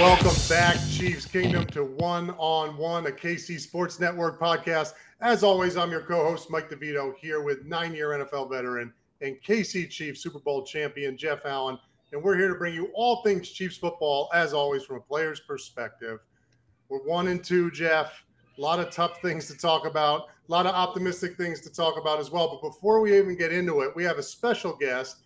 [0.00, 4.94] Welcome back, Chiefs Kingdom, to One on One, a KC Sports Network podcast.
[5.20, 9.36] As always, I'm your co host, Mike DeVito, here with nine year NFL veteran and
[9.46, 11.78] KC Chiefs Super Bowl champion, Jeff Allen.
[12.12, 15.40] And we're here to bring you all things Chiefs football, as always, from a player's
[15.40, 16.20] perspective.
[16.88, 18.24] We're one and two, Jeff.
[18.56, 21.98] A lot of tough things to talk about, a lot of optimistic things to talk
[22.00, 22.48] about as well.
[22.48, 25.18] But before we even get into it, we have a special guest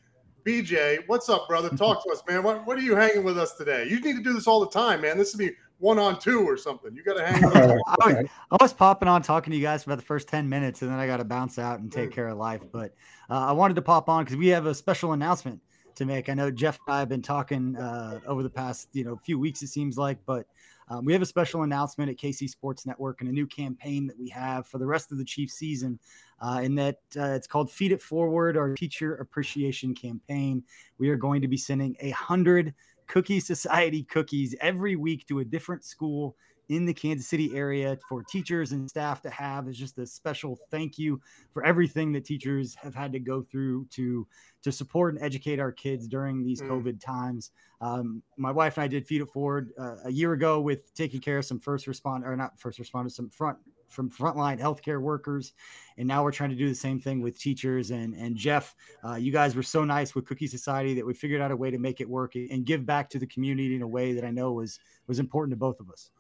[0.45, 1.69] BJ, what's up, brother?
[1.77, 2.42] Talk to us, man.
[2.42, 3.87] What, what are you hanging with us today?
[3.89, 5.17] You need to do this all the time, man.
[5.17, 6.95] This would be one on two or something.
[6.95, 7.81] You got to hang with us.
[8.03, 10.48] I, was, I was popping on talking to you guys for about the first 10
[10.48, 12.15] minutes, and then I got to bounce out and take mm.
[12.15, 12.61] care of life.
[12.70, 12.95] But
[13.31, 15.61] uh, I wanted to pop on because we have a special announcement
[15.97, 16.28] to make.
[16.28, 19.38] I know Jeff and I have been talking uh, over the past you know few
[19.38, 20.47] weeks, it seems like, but
[20.89, 24.19] um, we have a special announcement at KC Sports Network and a new campaign that
[24.19, 25.99] we have for the rest of the Chiefs season.
[26.41, 30.62] Uh, and that uh, it's called Feed It Forward, our teacher appreciation campaign.
[30.99, 32.75] We are going to be sending a hundred
[33.06, 36.37] Cookie Society cookies every week to a different school
[36.69, 40.58] in the Kansas City area for teachers and staff to have is just a special
[40.70, 41.20] thank you
[41.52, 44.26] for everything that teachers have had to go through to
[44.62, 46.69] to support and educate our kids during these mm.
[46.69, 47.50] COVID times.
[47.82, 51.20] Um, my wife and I did Feed It Forward uh, a year ago with taking
[51.20, 53.58] care of some first responder or not first responders, some front
[53.94, 55.52] from frontline healthcare workers,
[55.98, 57.91] and now we're trying to do the same thing with teachers.
[57.91, 61.41] And and Jeff, uh, you guys were so nice with Cookie Society that we figured
[61.41, 63.88] out a way to make it work and give back to the community in a
[63.88, 66.10] way that I know was was important to both of us.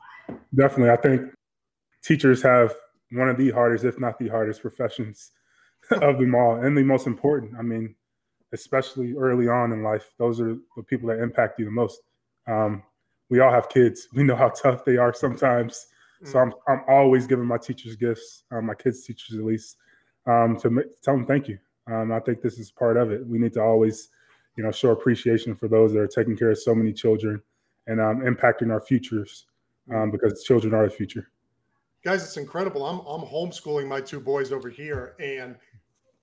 [0.54, 0.90] Definitely.
[0.90, 1.34] I think
[2.02, 2.74] teachers have
[3.10, 5.32] one of the hardest, if not the hardest, professions
[5.90, 7.52] of them all, and the most important.
[7.58, 7.94] I mean,
[8.52, 12.00] especially early on in life, those are the people that impact you the most.
[12.46, 12.82] Um,
[13.30, 14.08] we all have kids.
[14.14, 15.86] We know how tough they are sometimes.
[16.22, 16.28] Mm.
[16.28, 19.76] So I'm, I'm always giving my teachers gifts, um, my kids' teachers at least,
[20.26, 21.58] um, to make, tell them thank you.
[21.90, 23.26] Um, I think this is part of it.
[23.26, 24.08] We need to always,
[24.56, 27.42] you know, show appreciation for those that are taking care of so many children
[27.86, 29.46] and um, impacting our futures
[29.92, 31.30] um, because children are the future.
[32.04, 32.84] Guys, it's incredible.
[32.84, 35.56] I'm I'm homeschooling my two boys over here, and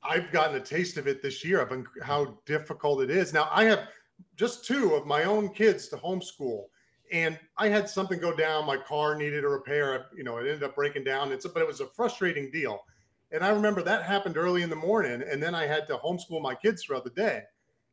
[0.03, 1.61] I've gotten a taste of it this year.
[1.61, 3.33] I've Of how difficult it is.
[3.33, 3.87] Now I have
[4.35, 6.65] just two of my own kids to homeschool,
[7.11, 8.65] and I had something go down.
[8.65, 10.05] My car needed a repair.
[10.15, 11.31] You know, it ended up breaking down.
[11.31, 12.83] It's but it was a frustrating deal.
[13.31, 16.41] And I remember that happened early in the morning, and then I had to homeschool
[16.41, 17.43] my kids throughout the day.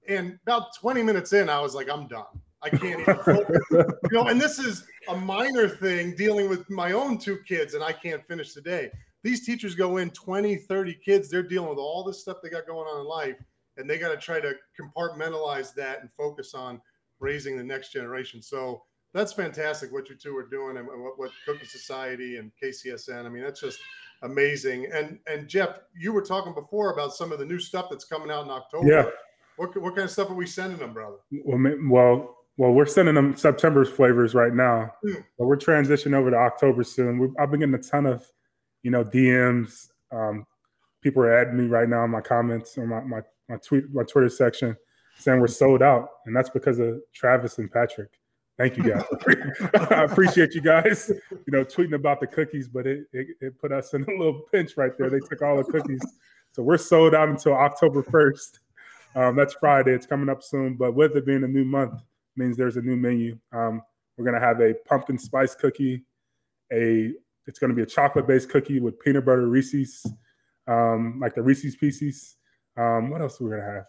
[0.09, 2.25] And about 20 minutes in, I was like, I'm done.
[2.63, 3.59] I can't even focus.
[3.71, 7.85] you know, and this is a minor thing dealing with my own two kids, and
[7.85, 8.91] I can't finish the day.
[9.23, 12.67] These teachers go in 20, 30 kids, they're dealing with all this stuff they got
[12.67, 13.37] going on in life,
[13.77, 16.81] and they got to try to compartmentalize that and focus on
[17.21, 18.43] raising the next generation.
[18.43, 18.83] So
[19.15, 23.25] that's fantastic what you two are doing and what, what Cookie Society and KCSN.
[23.25, 23.81] I mean, that's just
[24.23, 24.89] amazing.
[24.93, 28.31] And and Jeff, you were talking before about some of the new stuff that's coming
[28.31, 28.89] out in October.
[28.89, 29.11] Yeah.
[29.57, 31.17] What, what kind of stuff are we sending them, brother?
[31.45, 35.25] Well, well, well, we're sending them September's flavors right now, mm.
[35.39, 37.19] but we're transitioning over to October soon.
[37.19, 38.27] we I've been getting a ton of,
[38.83, 39.91] you know, DMs.
[40.11, 40.45] Um,
[41.01, 44.03] people are adding me right now in my comments or my, my, my tweet, my
[44.03, 44.77] Twitter section
[45.19, 46.09] saying we're sold out.
[46.27, 48.11] And that's because of Travis and Patrick.
[48.57, 49.05] Thank you guys.
[49.93, 53.71] I appreciate you guys, you know, tweeting about the cookies, but it, it, it put
[53.71, 55.09] us in a little pinch right there.
[55.09, 56.03] They took all the cookies.
[56.51, 58.59] So we're sold out until October 1st.
[59.15, 59.93] Um, that's Friday.
[59.93, 60.75] It's coming up soon.
[60.75, 62.03] But with it being a new month,
[62.39, 63.39] means there's a new menu.
[63.53, 63.83] Um,
[64.17, 66.05] we're gonna have a pumpkin spice cookie,
[66.73, 67.13] a
[67.47, 70.07] it's gonna be a chocolate based cookie with peanut butter Reese's,
[70.67, 72.37] um, like the Reese's Pieces.
[72.77, 73.87] Um, what else are we gonna have?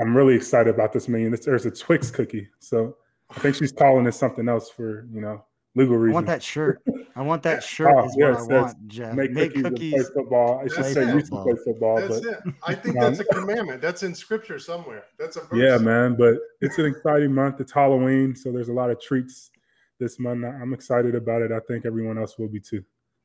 [0.00, 1.34] I'm really excited about this menu.
[1.36, 2.96] There's a Twix cookie, so
[3.30, 5.44] I think she's calling it something else for you know
[5.78, 6.12] legal reasons.
[6.12, 6.82] I want that shirt.
[7.14, 7.94] I want that shirt.
[7.94, 9.14] oh, is yes, what I want, Jeff.
[9.14, 10.58] Make, make cookies, cookies play football.
[10.58, 11.14] I should say it.
[11.14, 11.96] used to play football.
[11.96, 12.54] That's but, it.
[12.64, 13.80] I think that's a commandment.
[13.80, 15.04] That's in scripture somewhere.
[15.18, 15.58] That's a verse.
[15.58, 16.16] Yeah, man.
[16.16, 17.60] But it's an exciting month.
[17.60, 19.50] It's Halloween, so there's a lot of treats
[19.98, 20.44] this month.
[20.44, 21.52] I'm excited about it.
[21.52, 22.84] I think everyone else will be too.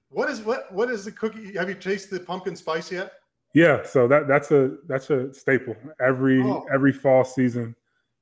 [0.09, 1.53] What is what what is the cookie?
[1.57, 3.13] Have you tasted the pumpkin spice yet?
[3.53, 6.65] Yeah, so that that's a that's a staple every oh.
[6.73, 7.75] every fall season.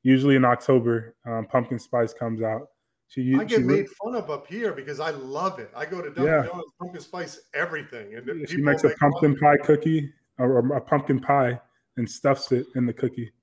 [0.03, 2.69] Usually in October, um, pumpkin spice comes out.
[3.11, 5.69] She, I get she, made fun of up here because I love it.
[5.75, 6.43] I go to Dunkin' yeah.
[6.43, 11.59] Donuts, pumpkin spice everything, and she makes a pumpkin pie cookie or a pumpkin pie
[11.97, 13.33] and stuffs it in the cookie.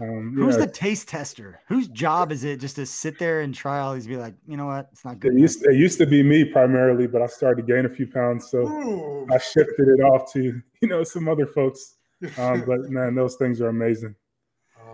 [0.00, 0.66] Um, Who's yeah.
[0.66, 1.58] the taste tester?
[1.66, 4.06] Whose job is it just to sit there and try all these?
[4.06, 5.34] Be like, you know what, it's not good.
[5.34, 8.06] It used, it used to be me primarily, but I started to gain a few
[8.06, 9.26] pounds, so Ooh.
[9.32, 11.96] I shifted it off to you know some other folks.
[12.38, 14.14] Um, but man, those things are amazing.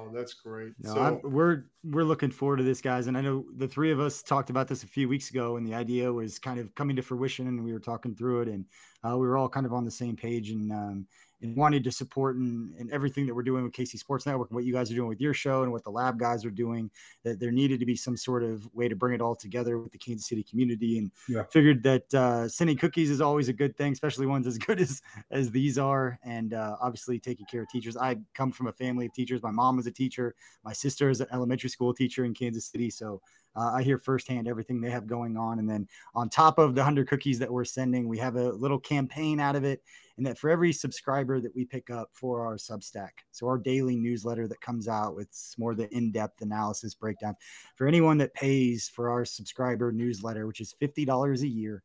[0.08, 0.72] Oh, that's great.
[0.80, 3.06] No, so, we're we're looking forward to this, guys.
[3.06, 5.66] And I know the three of us talked about this a few weeks ago, and
[5.66, 8.64] the idea was kind of coming to fruition, and we were talking through it, and
[9.04, 10.50] uh, we were all kind of on the same page.
[10.50, 11.06] And um,
[11.42, 14.56] and wanted to support and, and everything that we're doing with KC Sports Network and
[14.56, 16.90] what you guys are doing with your show and what the lab guys are doing,
[17.22, 19.92] that there needed to be some sort of way to bring it all together with
[19.92, 20.98] the Kansas City community.
[20.98, 21.44] And yeah.
[21.50, 25.00] figured that uh, sending cookies is always a good thing, especially ones as good as
[25.30, 26.18] as these are.
[26.24, 27.96] And uh, obviously taking care of teachers.
[27.96, 29.42] I come from a family of teachers.
[29.42, 30.34] My mom was a teacher.
[30.64, 32.90] My sister is an elementary school teacher in Kansas City.
[32.90, 33.20] So
[33.58, 35.58] uh, I hear firsthand everything they have going on.
[35.58, 38.78] And then on top of the 100 cookies that we're sending, we have a little
[38.78, 39.82] campaign out of it.
[40.16, 43.96] And that for every subscriber that we pick up for our Substack, so our daily
[43.96, 45.28] newsletter that comes out with
[45.58, 47.34] more the in depth analysis breakdown,
[47.76, 51.82] for anyone that pays for our subscriber newsletter, which is $50 a year,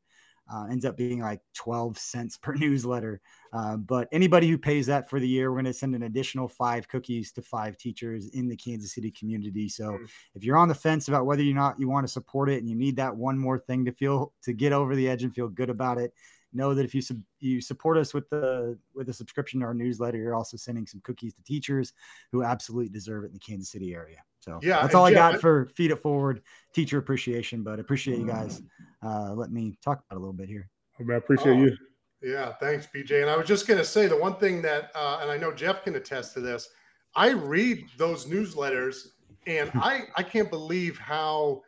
[0.52, 3.22] uh, ends up being like 12 cents per newsletter.
[3.54, 6.48] Uh, but anybody who pays that for the year, we're going to send an additional
[6.48, 9.70] five cookies to five teachers in the Kansas City community.
[9.70, 10.10] So mm.
[10.36, 12.70] if you're on the fence about whether or not you want to support it and
[12.70, 15.48] you need that one more thing to feel to get over the edge and feel
[15.48, 16.14] good about it,
[16.54, 19.74] know that if you sub, you support us with the with a subscription to our
[19.74, 21.94] newsletter, you're also sending some cookies to teachers
[22.32, 24.24] who absolutely deserve it in the Kansas City area.
[24.44, 26.42] So yeah, that's all I got for feed it forward
[26.74, 27.64] teacher appreciation.
[27.64, 28.62] But appreciate you guys
[29.02, 30.70] uh, let me talk about a little bit here.
[31.00, 31.78] I appreciate oh, you.
[32.22, 33.22] Yeah, thanks, BJ.
[33.22, 35.52] And I was just going to say the one thing that, uh, and I know
[35.54, 36.70] Jeff can attest to this.
[37.16, 39.08] I read those newsletters,
[39.48, 41.62] and I I can't believe how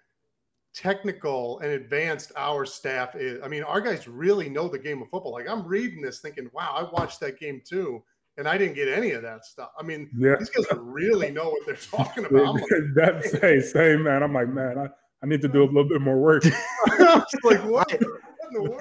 [0.73, 3.41] technical and advanced our staff is.
[3.41, 5.31] I mean, our guys really know the game of football.
[5.31, 8.03] Like I'm reading this, thinking, "Wow, I watched that game too."
[8.37, 9.69] And I didn't get any of that stuff.
[9.79, 10.35] I mean, yeah.
[10.37, 12.59] these guys really know what they're talking about.
[12.95, 14.23] That's like, same, man.
[14.23, 14.87] I'm like, man, I,
[15.23, 16.43] I need to do a little bit more work.
[17.43, 17.91] like, what?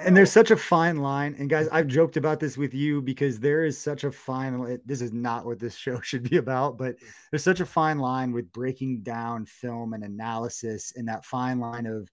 [0.01, 1.35] and there's such a fine line.
[1.39, 4.79] And guys, I've joked about this with you because there is such a fine.
[4.85, 6.95] This is not what this show should be about, but
[7.31, 11.85] there's such a fine line with breaking down film and analysis, and that fine line
[11.85, 12.09] of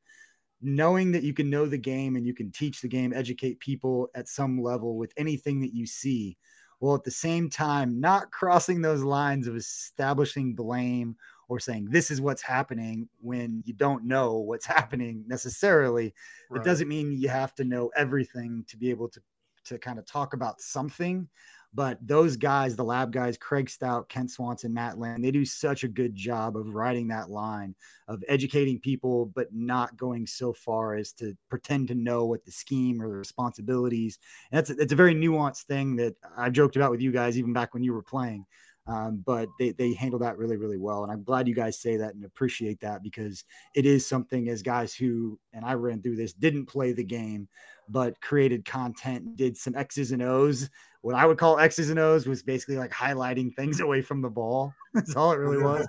[0.61, 4.09] knowing that you can know the game and you can teach the game, educate people
[4.15, 6.37] at some level with anything that you see.
[6.83, 11.15] While at the same time, not crossing those lines of establishing blame
[11.49, 16.13] or saying this is what's happening when you don't know what's happening necessarily.
[16.51, 16.61] Right.
[16.61, 19.23] It doesn't mean you have to know everything to be able to
[19.67, 21.29] to kind of talk about something.
[21.75, 25.85] But those guys, the lab guys, Craig Stout, Kent Swanson, Matt Land, they do such
[25.85, 27.75] a good job of writing that line
[28.09, 32.53] of educating people, but not going so far as to pretend to know what the
[32.53, 34.19] scheme or the responsibilities.
[34.51, 37.55] And that's that's a very nuanced thing that I've joked about with you guys even
[37.55, 38.45] back when you were playing.
[38.87, 41.05] Um, but they, they handle that really, really well.
[41.05, 43.45] And I'm glad you guys say that and appreciate that because
[43.75, 47.49] it is something as guys who, and I ran through this, didn't play the game,
[47.89, 50.69] but created content, did some X's and O's.
[51.03, 54.31] What I would call X's and O's was basically like highlighting things away from the
[54.31, 54.73] ball.
[54.95, 55.87] That's all it really was.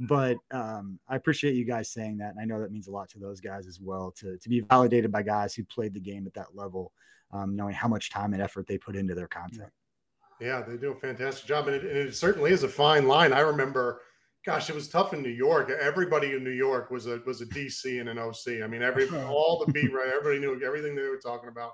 [0.00, 2.30] but um, I appreciate you guys saying that.
[2.32, 4.60] And I know that means a lot to those guys as well to, to be
[4.60, 6.92] validated by guys who played the game at that level,
[7.32, 9.70] um, knowing how much time and effort they put into their content.
[10.40, 13.32] Yeah, they do a fantastic job, and it, and it, certainly is a fine line.
[13.32, 14.02] I remember,
[14.46, 15.70] gosh, it was tough in New York.
[15.70, 18.62] Everybody in New York was a was a DC and an OC.
[18.62, 21.72] I mean, every all the beat right, everybody knew everything they were talking about,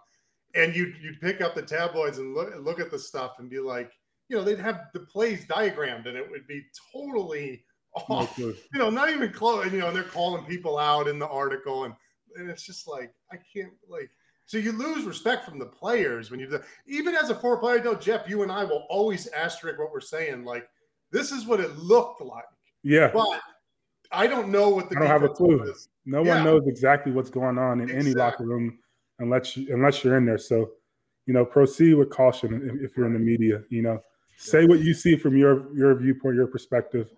[0.55, 3.61] and you'd you'd pick up the tabloids and look look at the stuff and be
[3.61, 3.93] like,
[4.29, 7.65] you know, they'd have the plays diagrammed, and it would be totally
[8.09, 8.37] off.
[8.39, 9.65] you know, not even close.
[9.65, 11.95] And, You know, and they're calling people out in the article, and
[12.37, 14.11] and it's just like I can't like
[14.47, 17.79] so you lose respect from the players when you do Even as a four player,
[17.79, 20.45] though, Jeff, you and I will always asterisk what we're saying.
[20.45, 20.69] Like,
[21.11, 22.45] this is what it looked like.
[22.83, 23.11] Yeah.
[23.13, 23.41] But
[24.11, 25.63] I don't know what the I don't have a clue.
[25.63, 25.89] Is.
[26.05, 26.37] No yeah.
[26.37, 28.11] one knows exactly what's going on in exactly.
[28.11, 28.79] any locker room
[29.19, 30.39] unless you, unless you're in there.
[30.39, 30.73] So
[31.27, 33.63] you know, proceed with caution if, if you're in the media.
[33.71, 34.03] You know,
[34.37, 37.11] say what you see from your your viewpoint, your perspective,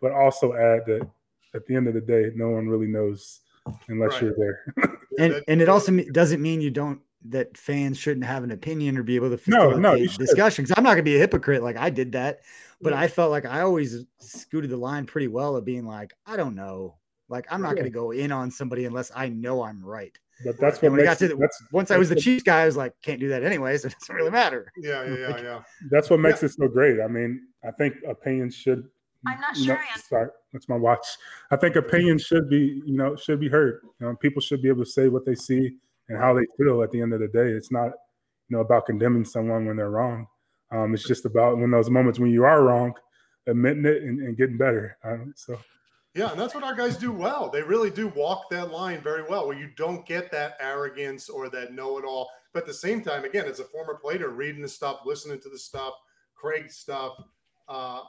[0.00, 1.08] but also add that
[1.54, 3.40] at the end of the day, no one really knows
[3.88, 4.22] unless right.
[4.22, 4.98] you're there.
[5.18, 9.02] and and it also doesn't mean you don't that fans shouldn't have an opinion or
[9.02, 10.64] be able to facilitate no, no, discussion.
[10.64, 12.40] Because I'm not going to be a hypocrite like I did that,
[12.80, 13.00] but yeah.
[13.00, 16.54] I felt like I always scooted the line pretty well of being like, I don't
[16.54, 16.96] know,
[17.28, 17.74] like I'm not yeah.
[17.74, 20.16] going to go in on somebody unless I know I'm right.
[20.44, 22.66] But that's what when I got to the, once I was the Chiefs guy, I
[22.66, 24.72] was like, can't do that anyway, so it doesn't really matter.
[24.76, 25.62] Yeah, yeah, yeah, yeah.
[25.90, 26.46] That's what makes yeah.
[26.46, 27.00] it so great.
[27.00, 28.84] I mean, I think opinions should.
[29.24, 29.76] I'm not sure.
[29.76, 31.06] No, sorry, that's my watch.
[31.52, 33.82] I think opinions should be, you know, should be heard.
[34.00, 35.76] You know, people should be able to say what they see
[36.08, 37.50] and how they feel at the end of the day.
[37.50, 37.92] It's not,
[38.48, 40.26] you know, about condemning someone when they're wrong.
[40.70, 42.94] Um, it's just about when those moments when you are wrong,
[43.46, 44.96] admitting it and, and getting better.
[45.04, 45.58] Um, so.
[46.14, 47.48] Yeah, and that's what our guys do well.
[47.48, 51.48] They really do walk that line very well, where you don't get that arrogance or
[51.48, 52.28] that know-it-all.
[52.52, 55.48] But at the same time, again, as a former player, reading the stuff, listening to
[55.48, 55.94] the stuff,
[56.34, 57.14] Craig's stuff,
[57.66, 58.02] uh,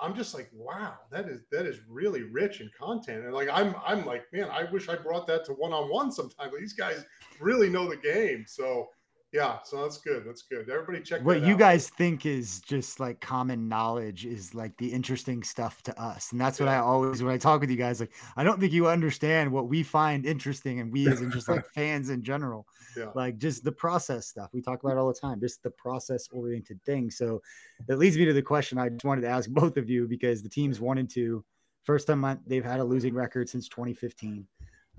[0.00, 3.24] I'm just like, wow, that is that is really rich in content.
[3.24, 6.12] And like I'm I'm like, man, I wish I brought that to one on one
[6.12, 6.50] sometime.
[6.58, 7.04] These guys
[7.40, 8.44] really know the game.
[8.46, 8.90] So
[9.30, 10.24] yeah, so that's good.
[10.26, 10.70] That's good.
[10.70, 11.58] Everybody check what you out.
[11.58, 16.32] guys think is just like common knowledge is like the interesting stuff to us.
[16.32, 16.68] And that's what.
[16.68, 19.68] I always when I talk with you guys, like I don't think you understand what
[19.68, 22.66] we find interesting and we as just like fans in general.
[22.96, 23.10] Yeah.
[23.14, 24.48] Like just the process stuff.
[24.54, 27.10] We talk about all the time, just the process oriented thing.
[27.10, 27.42] So
[27.86, 30.42] that leads me to the question I just wanted to ask both of you because
[30.42, 31.44] the teams one and two,
[31.84, 34.46] first time they've had a losing record since 2015.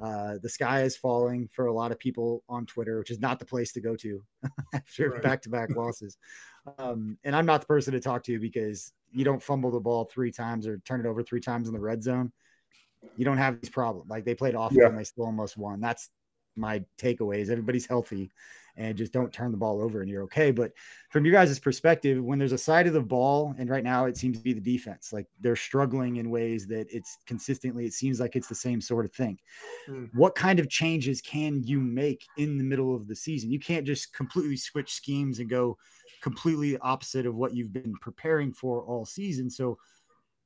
[0.01, 3.39] Uh, the sky is falling for a lot of people on Twitter, which is not
[3.39, 4.23] the place to go to
[4.73, 6.17] after back to back losses.
[6.77, 10.05] Um, and I'm not the person to talk to because you don't fumble the ball
[10.05, 12.31] three times or turn it over three times in the red zone.
[13.17, 14.09] You don't have these problems.
[14.09, 14.87] Like they played off yeah.
[14.87, 15.79] and they still almost won.
[15.79, 16.09] That's
[16.55, 17.49] my takeaways.
[17.49, 18.31] Everybody's healthy
[18.79, 20.51] and just don't turn the ball over and you're okay.
[20.51, 20.71] But
[21.09, 24.15] from your guys' perspective, when there's a side of the ball, and right now it
[24.15, 28.21] seems to be the defense, like they're struggling in ways that it's consistently, it seems
[28.21, 29.37] like it's the same sort of thing.
[29.89, 30.09] Mm.
[30.13, 33.51] What kind of changes can you make in the middle of the season?
[33.51, 35.77] You can't just completely switch schemes and go
[36.21, 39.49] completely opposite of what you've been preparing for all season.
[39.49, 39.77] So,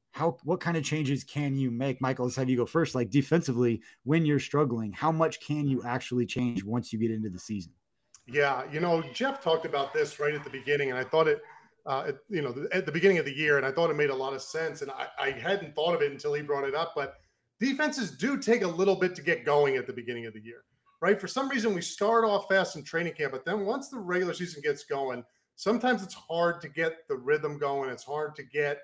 [0.09, 3.09] how what kind of changes can you make michael let's have you go first like
[3.09, 7.39] defensively when you're struggling how much can you actually change once you get into the
[7.39, 7.71] season
[8.25, 11.41] yeah, you know, Jeff talked about this right at the beginning, and I thought it,
[11.85, 14.11] uh, it, you know, at the beginning of the year, and I thought it made
[14.11, 14.81] a lot of sense.
[14.81, 16.93] And I, I hadn't thought of it until he brought it up.
[16.95, 17.15] But
[17.59, 20.63] defenses do take a little bit to get going at the beginning of the year,
[21.01, 21.19] right?
[21.19, 24.33] For some reason, we start off fast in training camp, but then once the regular
[24.33, 25.25] season gets going,
[25.57, 27.89] sometimes it's hard to get the rhythm going.
[27.89, 28.79] It's hard to get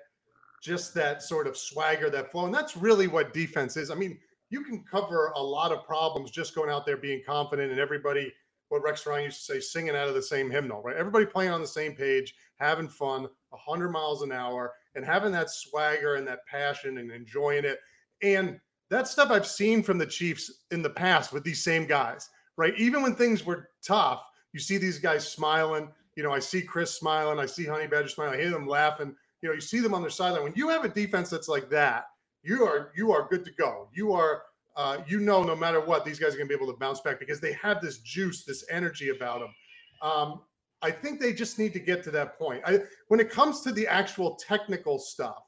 [0.62, 2.44] just that sort of swagger, that flow.
[2.44, 3.90] And that's really what defense is.
[3.90, 4.18] I mean,
[4.50, 8.30] you can cover a lot of problems just going out there being confident and everybody–
[8.70, 10.96] what Rex Ryan used to say, singing out of the same hymnal, right?
[10.96, 15.50] Everybody playing on the same page, having fun, 100 miles an hour, and having that
[15.50, 17.78] swagger and that passion and enjoying it.
[18.22, 22.28] And that stuff I've seen from the Chiefs in the past with these same guys,
[22.56, 22.74] right?
[22.78, 24.22] Even when things were tough,
[24.52, 25.90] you see these guys smiling.
[26.16, 29.14] You know, I see Chris smiling, I see Honey Badger smiling, I hear them laughing.
[29.42, 30.44] You know, you see them on their sideline.
[30.44, 32.04] When you have a defense that's like that,
[32.42, 33.88] you are you are good to go.
[33.92, 34.42] You are
[34.76, 37.00] uh, you know, no matter what, these guys are going to be able to bounce
[37.00, 39.54] back because they have this juice, this energy about them.
[40.02, 40.40] Um,
[40.82, 42.62] I think they just need to get to that point.
[42.64, 45.42] I, when it comes to the actual technical stuff,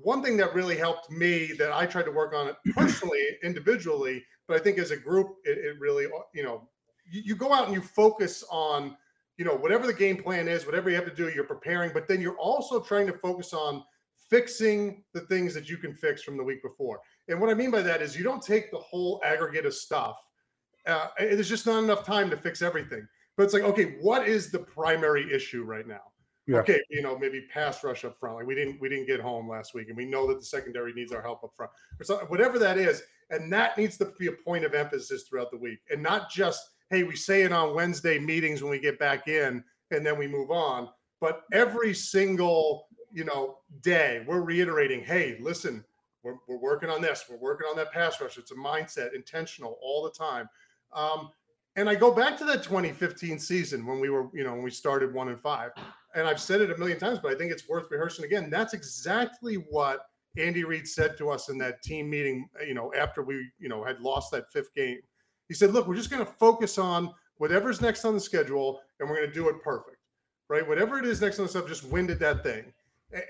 [0.00, 4.24] one thing that really helped me that I tried to work on it personally, individually,
[4.46, 6.68] but I think as a group, it, it really, you know,
[7.10, 8.96] you, you go out and you focus on,
[9.36, 12.08] you know, whatever the game plan is, whatever you have to do, you're preparing, but
[12.08, 13.84] then you're also trying to focus on
[14.30, 17.00] fixing the things that you can fix from the week before.
[17.28, 20.16] And what I mean by that is you don't take the whole aggregate of stuff.
[20.86, 23.06] Uh, there's just not enough time to fix everything.
[23.36, 26.00] But it's like, okay, what is the primary issue right now?
[26.48, 26.60] Yeah.
[26.60, 28.36] Okay, you know, maybe pass rush up front.
[28.36, 30.94] Like we didn't we didn't get home last week, and we know that the secondary
[30.94, 31.70] needs our help up front,
[32.00, 33.02] or so, whatever that is.
[33.28, 36.70] And that needs to be a point of emphasis throughout the week, and not just
[36.90, 40.26] hey, we say it on Wednesday meetings when we get back in, and then we
[40.26, 40.88] move on.
[41.20, 45.84] But every single you know day, we're reiterating, hey, listen,
[46.22, 47.24] we're, we're working on this.
[47.28, 48.38] We're working on that pass rush.
[48.38, 50.48] It's a mindset, intentional all the time.
[50.92, 51.30] Um,
[51.76, 54.70] and I go back to that 2015 season when we were, you know, when we
[54.70, 55.70] started one and five.
[56.14, 58.50] And I've said it a million times, but I think it's worth rehearsing again.
[58.50, 60.00] That's exactly what
[60.36, 63.84] Andy Reid said to us in that team meeting, you know, after we, you know,
[63.84, 64.98] had lost that fifth game.
[65.48, 69.08] He said, look, we're just going to focus on whatever's next on the schedule and
[69.08, 69.98] we're going to do it perfect,
[70.48, 70.66] right?
[70.66, 72.72] Whatever it is next on the stuff, just winded that thing.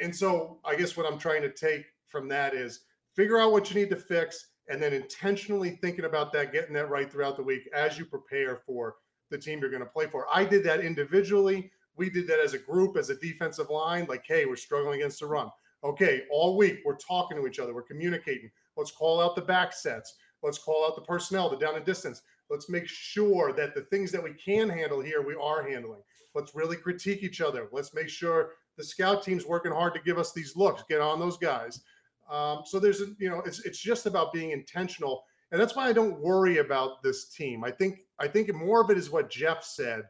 [0.00, 2.80] And so I guess what I'm trying to take from that is
[3.14, 6.90] figure out what you need to fix and then intentionally thinking about that, getting that
[6.90, 8.96] right throughout the week as you prepare for
[9.30, 10.26] the team you're going to play for.
[10.32, 11.70] I did that individually.
[11.96, 14.06] We did that as a group, as a defensive line.
[14.08, 15.50] Like, hey, we're struggling against the run.
[15.84, 18.50] Okay, all week we're talking to each other, we're communicating.
[18.76, 20.16] Let's call out the back sets.
[20.42, 22.22] Let's call out the personnel, the down and distance.
[22.50, 26.00] Let's make sure that the things that we can handle here, we are handling.
[26.34, 27.68] Let's really critique each other.
[27.72, 30.84] Let's make sure the scout team's working hard to give us these looks.
[30.88, 31.80] Get on those guys.
[32.28, 35.88] Um, so there's, a, you know, it's it's just about being intentional, and that's why
[35.88, 37.64] I don't worry about this team.
[37.64, 40.02] I think I think more of it is what Jeff said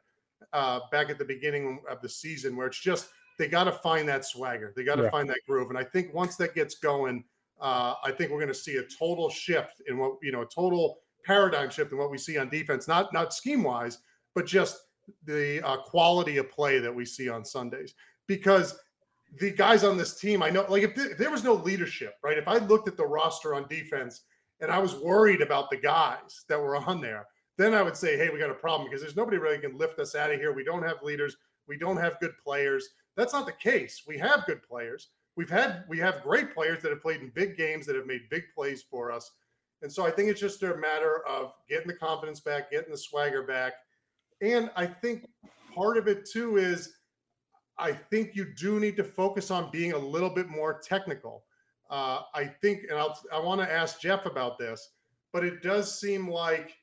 [0.53, 4.09] uh, back at the beginning of the season, where it's just they got to find
[4.09, 5.11] that swagger, they got to yeah.
[5.11, 7.25] find that groove, and I think once that gets going,
[7.61, 10.47] uh, I think we're going to see a total shift in what you know, a
[10.47, 13.99] total paradigm shift in what we see on defense, not not scheme wise,
[14.35, 14.81] but just
[15.25, 17.95] the uh, quality of play that we see on Sundays.
[18.27, 18.79] Because
[19.39, 22.15] the guys on this team, I know, like if, th- if there was no leadership,
[22.23, 22.39] right?
[22.39, 24.23] If I looked at the roster on defense
[24.61, 27.27] and I was worried about the guys that were on there,
[27.59, 29.99] then I would say, hey, we got a problem because there's nobody really can lift
[29.99, 30.53] us out of here.
[30.53, 31.37] We don't have leaders.
[31.67, 32.89] We don't have good players.
[33.17, 34.05] That's not the case.
[34.07, 35.09] We have good players.
[35.37, 38.23] We've had we have great players that have played in big games that have made
[38.31, 39.31] big plays for us.
[39.83, 42.99] And so I think it's just a matter of getting the confidence back, getting the
[42.99, 43.75] swagger back.
[44.41, 45.29] And I think
[45.75, 46.98] part of it too is
[47.79, 51.45] I think you do need to focus on being a little bit more technical.
[51.91, 54.91] Uh, I think, and I'll, I want to ask Jeff about this,
[55.33, 56.77] but it does seem like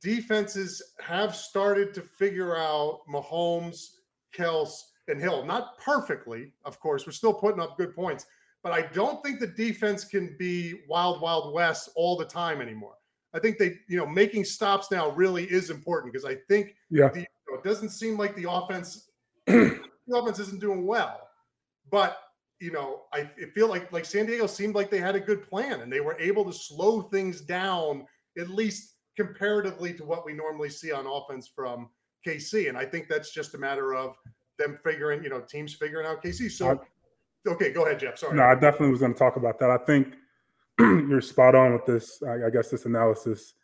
[0.00, 3.96] defenses have started to figure out Mahomes,
[4.36, 4.70] Kels,
[5.08, 5.44] and Hill.
[5.44, 7.06] Not perfectly, of course.
[7.06, 8.26] We're still putting up good points,
[8.62, 12.94] but I don't think the defense can be wild, wild west all the time anymore.
[13.34, 17.08] I think they, you know, making stops now really is important because I think yeah.
[17.08, 19.10] The, you know, it doesn't seem like the offense
[19.46, 19.80] the
[20.14, 21.28] offense isn't doing well,
[21.90, 22.18] but
[22.60, 25.80] you know, I feel like like San Diego seemed like they had a good plan
[25.80, 28.06] and they were able to slow things down
[28.38, 31.90] at least comparatively to what we normally see on offense from
[32.26, 32.68] KC.
[32.68, 34.16] And I think that's just a matter of
[34.58, 36.50] them figuring, you know, teams figuring out KC.
[36.50, 36.80] So,
[37.46, 38.18] okay, go ahead, Jeff.
[38.18, 38.36] Sorry.
[38.36, 39.70] No, I definitely was going to talk about that.
[39.70, 40.14] I think
[40.78, 42.22] you're spot on with this.
[42.22, 43.54] I, I guess this analysis.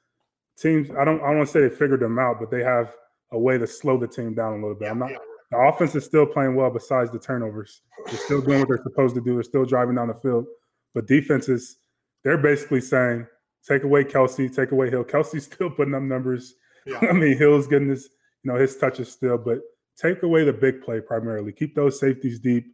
[0.59, 2.93] Teams, I don't, I don't want to say they figured them out, but they have
[3.31, 4.87] a way to slow the team down a little bit.
[4.87, 5.11] Yeah, I'm not.
[5.11, 5.19] Yeah.
[5.51, 7.81] The offense is still playing well besides the turnovers.
[8.07, 9.35] They're still doing what they're supposed to do.
[9.35, 10.47] They're still driving down the field.
[10.95, 11.79] But defenses,
[12.23, 13.27] they're basically saying,
[13.67, 15.05] take away Kelce, take away Hill.
[15.05, 16.55] Kelce's still putting up numbers.
[16.87, 16.99] Yeah.
[17.03, 18.11] I mean, Hill's getting his,
[18.43, 19.61] you know, his touches still, but
[19.97, 21.53] take away the big play primarily.
[21.53, 22.67] Keep those safeties deep.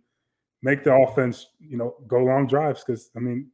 [0.63, 3.51] Make the offense, you know, go long drives because I mean,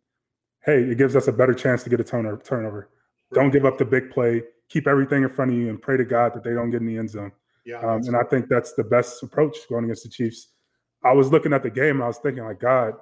[0.65, 2.41] hey, it gives us a better chance to get a turnover.
[2.43, 2.91] Turnover.
[3.33, 4.43] Don't give up the big play.
[4.69, 6.87] Keep everything in front of you and pray to God that they don't get in
[6.87, 7.33] the end zone.
[7.71, 10.49] Yeah, um, and I think that's the best approach going against the Chiefs.
[11.05, 12.03] I was looking at the game.
[12.03, 12.95] I was thinking, like, God,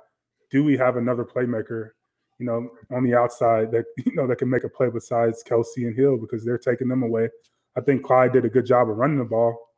[0.50, 1.90] do we have another playmaker,
[2.38, 5.86] you know, on the outside that you know that can make a play besides Kelce
[5.86, 7.28] and Hill because they're taking them away.
[7.76, 9.68] I think Clyde did a good job of running the ball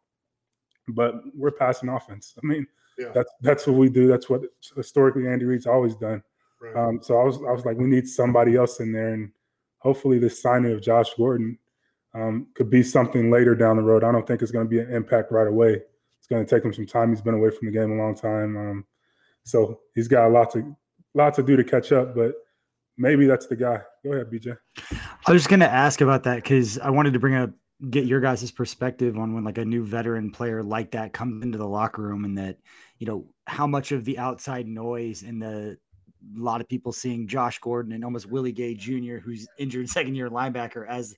[0.94, 2.34] but we're passing offense.
[2.42, 2.66] I mean,
[2.98, 3.10] yeah.
[3.14, 4.06] that's that's what we do.
[4.06, 4.42] That's what
[4.76, 6.22] historically Andy Reid's always done.
[6.60, 6.76] Right.
[6.76, 9.30] Um, so I was I was like, we need somebody else in there, and
[9.78, 11.58] hopefully this signing of Josh Gordon
[12.14, 14.04] um, could be something later down the road.
[14.04, 15.80] I don't think it's going to be an impact right away.
[16.18, 17.10] It's going to take him some time.
[17.10, 18.84] He's been away from the game a long time, um,
[19.44, 20.76] so he's got a lot to
[21.14, 22.14] lot to do to catch up.
[22.14, 22.34] But
[22.98, 23.80] maybe that's the guy.
[24.04, 24.56] Go ahead, BJ.
[25.26, 27.50] I was just going to ask about that because I wanted to bring up
[27.88, 31.56] get your guys' perspective on when like a new veteran player like that comes into
[31.56, 32.58] the locker room and that
[32.98, 35.78] you know how much of the outside noise and the
[36.36, 40.14] a lot of people seeing Josh Gordon and almost Willie Gay Jr., who's injured second
[40.14, 41.16] year linebacker, as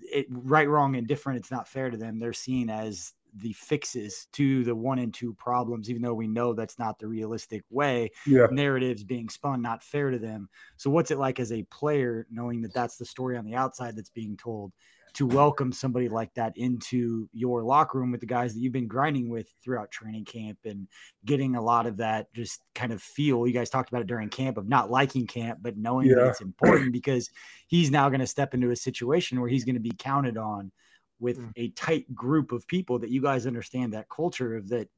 [0.00, 1.38] it right, wrong, and different.
[1.38, 2.18] It's not fair to them.
[2.18, 6.52] They're seen as the fixes to the one and two problems, even though we know
[6.52, 8.10] that's not the realistic way.
[8.26, 8.46] Yeah.
[8.50, 10.48] Narratives being spun, not fair to them.
[10.76, 13.96] So, what's it like as a player knowing that that's the story on the outside
[13.96, 14.72] that's being told?
[15.14, 18.88] To welcome somebody like that into your locker room with the guys that you've been
[18.88, 20.88] grinding with throughout training camp and
[21.24, 23.46] getting a lot of that just kind of feel.
[23.46, 26.16] You guys talked about it during camp of not liking camp, but knowing yeah.
[26.16, 27.30] that it's important because
[27.68, 30.72] he's now going to step into a situation where he's going to be counted on
[31.20, 31.52] with mm.
[31.56, 34.88] a tight group of people that you guys understand that culture of that.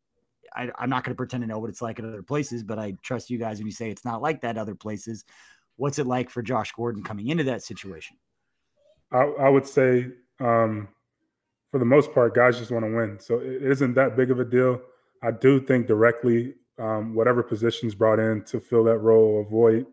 [0.55, 2.79] I, I'm not going to pretend to know what it's like at other places, but
[2.79, 5.27] I trust you guys when you say it's not like that other places.
[5.77, 8.17] What's it like for Josh Gordon coming into that situation?
[9.17, 10.09] I, I would say
[10.41, 10.89] um,
[11.71, 13.19] for the most part, guys just want to win.
[13.19, 14.81] So it isn't that big of a deal.
[15.23, 19.87] I do think directly, um, whatever positions brought in to fill that role, avoid,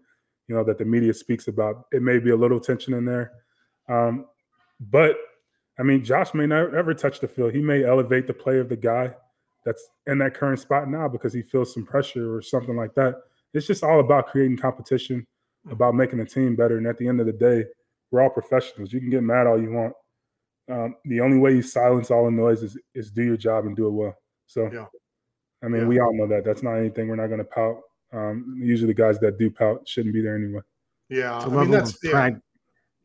[0.47, 3.31] you know, that the media speaks about, it may be a little tension in there.
[3.89, 4.25] Um,
[4.79, 5.15] but
[5.79, 7.53] I mean, Josh may not ever touch the field.
[7.53, 9.13] He may elevate the play of the guy
[9.65, 13.15] that's in that current spot now because he feels some pressure or something like that.
[13.53, 15.25] It's just all about creating competition,
[15.71, 16.77] about making the team better.
[16.77, 17.65] And at the end of the day,
[18.13, 18.93] we're all professionals.
[18.93, 19.93] You can get mad all you want,
[20.69, 23.75] um, the only way you silence all the noise is is do your job and
[23.75, 24.15] do it well.
[24.45, 24.85] So, Yeah.
[25.63, 25.87] I mean, Yeah.
[25.87, 26.43] we all know that.
[26.45, 27.81] That's not anything we're not going to pout.
[28.13, 30.61] Um, usually, the guys that do pout shouldn't be there anyway.
[31.09, 32.41] Yeah, It's a I mean level that's of yeah, prag-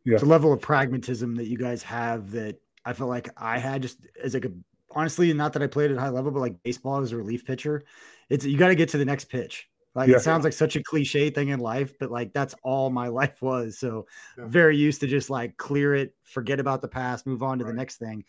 [0.05, 0.15] Yeah.
[0.15, 3.81] it's a level of pragmatism that you guys have that I feel like I had
[3.83, 4.53] just as like a
[4.91, 7.83] honestly, not that I played at high level, but like baseball as a relief pitcher,
[8.29, 9.69] it's you got to get to the next pitch.
[9.95, 10.17] Like Yeah.
[10.17, 13.43] it sounds like such a cliche thing in life, but like that's all my life
[13.43, 13.79] was.
[13.79, 14.49] So Yeah.
[14.49, 17.73] very used to just like clear it, forget about the past, move on to the
[17.73, 18.25] next thing.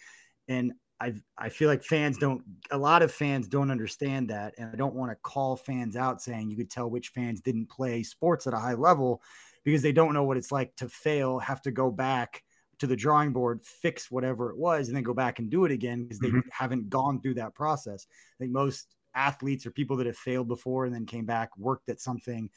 [0.47, 4.55] And I I feel like fans don't a lot of fans don't understand that.
[4.57, 7.67] And I don't want to call fans out saying you could tell which fans didn't
[7.69, 9.21] play sports at a high level
[9.63, 12.43] because they don't know what it's like to fail, have to go back
[12.79, 15.71] to the drawing board, fix whatever it was, and then go back and do it
[15.71, 16.43] again because they Mhm.
[16.49, 18.07] haven't gone through that process.
[18.09, 21.89] I think most athletes or people that have failed before and then came back, worked
[21.89, 22.49] at something,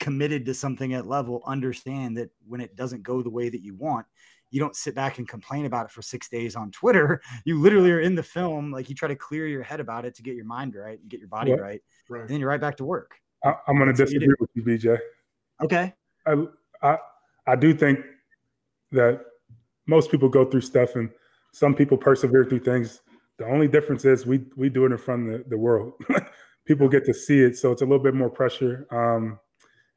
[0.00, 3.74] committed to something at level, understand that when it doesn't go the way that you
[3.74, 4.06] want,
[4.50, 7.20] you don't sit back and complain about it for six days on Twitter.
[7.44, 10.14] You literally are in the film, like you try to clear your head about it
[10.16, 11.56] to get your mind right and get your body Yeah.
[11.56, 12.20] right, right.
[12.22, 13.14] and then you're right back to work.
[13.44, 14.98] I, I'm going to That's what you disagree with you, BJ.
[15.64, 15.92] Okay.
[16.26, 16.46] I,
[16.82, 16.98] I
[17.46, 17.98] I do think
[18.92, 19.20] that
[19.86, 21.10] most people go through stuff and
[21.52, 23.00] some people persevere through things.
[23.38, 25.94] The only difference is we we do it in front of the, the world.
[26.66, 29.38] people get to see it, so it's a little bit more pressure, um,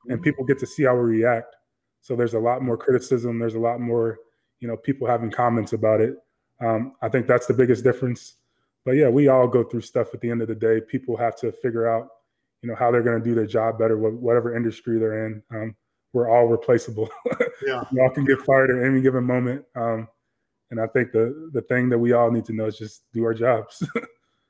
[0.08, 1.56] and people get to see how we react.
[2.02, 3.40] So there's a lot more criticism.
[3.40, 4.18] There's a lot more,
[4.60, 6.16] you know, people having comments about it.
[6.60, 8.36] Um, I think that's the biggest difference.
[8.86, 10.82] But yeah, we all go through stuff at the end of the day.
[10.82, 12.08] People have to figure out,
[12.62, 15.44] you know, how they're going to do their job better, whatever industry they're in.
[15.54, 15.76] Um,
[16.14, 17.10] we're all replaceable.
[17.64, 17.84] Yeah.
[17.92, 19.64] we all can get fired at any given moment.
[19.76, 20.08] Um,
[20.72, 23.24] and I think the the thing that we all need to know is just do
[23.24, 23.84] our jobs.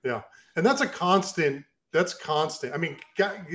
[0.03, 0.23] Yeah,
[0.55, 2.97] and that's a constant that's constant i mean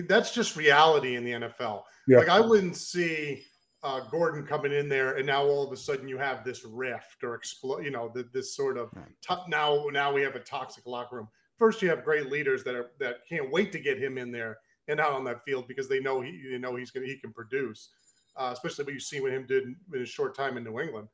[0.08, 2.18] that's just reality in the nfl Yeah.
[2.18, 3.42] like i wouldn't see
[3.82, 7.24] uh, gordon coming in there and now all of a sudden you have this rift
[7.24, 9.06] or explode you know th- this sort of Right.
[9.22, 12.74] to- now now we have a toxic locker room first you have great leaders that
[12.76, 15.88] are that can't wait to get him in there and out on that field because
[15.88, 17.88] they know he you know he's gonna he can produce
[18.36, 20.78] uh, especially what you see what him did in, in his short time in new
[20.78, 21.08] england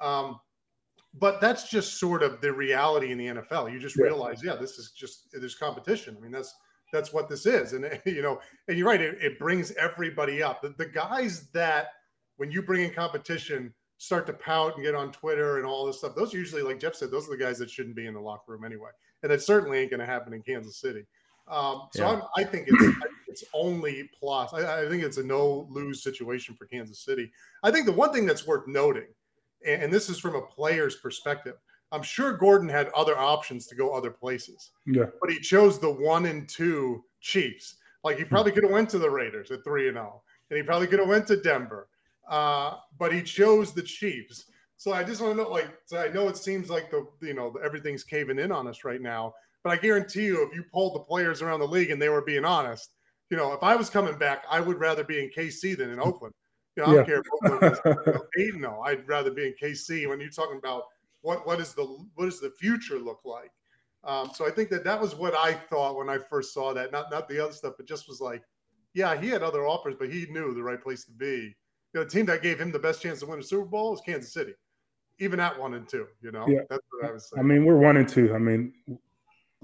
[0.00, 0.38] um,
[1.18, 3.72] but that's just sort of the reality in the NFL.
[3.72, 4.04] You just Yeah.
[4.04, 6.16] realize, yeah, this is just there's competition.
[6.18, 6.54] I mean, that's
[6.92, 9.00] that's what this is, and you know, and you're right.
[9.00, 10.62] It, it brings everybody up.
[10.62, 11.88] The, the guys that
[12.36, 15.98] when you bring in competition start to pout and get on Twitter and all this
[15.98, 16.14] stuff.
[16.14, 18.20] Those are usually, like Jeff said, those are the guys that shouldn't be in the
[18.20, 18.90] locker room anyway,
[19.22, 21.06] and it certainly ain't going to happen in Kansas City.
[21.48, 22.10] Um, so Yeah.
[22.10, 22.96] I'm, I think it's
[23.28, 24.52] it's only plus.
[24.52, 27.30] I, I think it's a no lose situation for Kansas City.
[27.62, 29.08] I think the one thing that's worth noting
[29.64, 31.54] and, and this is from a player's perspective.
[31.92, 35.90] I'm sure Gordon had other options to go other places, yeah, but he chose the
[35.90, 37.76] one and two Chiefs.
[38.02, 40.62] Like he probably could have went to the Raiders at three and zero, and he
[40.62, 41.88] probably could have went to Denver,
[42.28, 44.46] uh, but he chose the Chiefs.
[44.76, 47.34] So I just want to know, like, so I know it seems like the you
[47.34, 50.94] know everything's caving in on us right now, but I guarantee you, if you polled
[50.94, 52.90] the players around the league and they were being honest,
[53.30, 55.98] you know, if I was coming back, I would rather be in KC than in
[55.98, 56.34] Oakland.
[56.76, 58.80] You know, I don't care if Oakland is you know, eight and zero.
[58.84, 60.84] I'd rather be in KC when you're talking about
[61.22, 61.84] what what is the
[62.14, 63.50] what does the future look like.
[64.04, 66.92] Um, so I think that that was what I thought when I first saw that.
[66.92, 68.42] Not not the other stuff, but just was like,
[68.94, 71.54] yeah, he had other offers, but he knew the right place to be.
[71.92, 73.90] You know, the team that gave him the best chance to win a Super Bowl
[73.92, 74.52] was Kansas City,
[75.18, 76.06] even at one and two.
[76.20, 76.60] You know, Yeah.
[76.68, 78.34] that's what I was I mean, we're one and two.
[78.34, 78.74] I mean,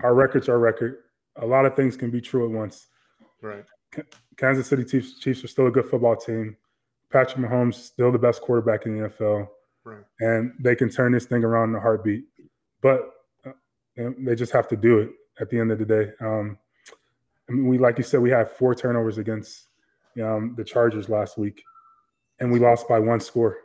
[0.02, 1.04] our record's our record.
[1.36, 2.88] A lot of things can be true at once.
[3.40, 3.64] right.
[4.38, 6.56] Kansas City Chiefs, Chiefs are still a good football team.
[7.12, 9.48] Patrick Mahomes still the best quarterback in the NFL,
[9.84, 10.02] Right.
[10.20, 12.24] and they can turn this thing around in a heartbeat.
[12.80, 13.10] But
[13.46, 13.52] uh,
[14.18, 16.10] they just have to do it at the end of the day.
[16.20, 16.58] Um,
[17.48, 19.66] I mean, we like you said, we had four turnovers against
[20.22, 21.62] um, the Chargers last week,
[22.40, 23.56] and we lost by one score.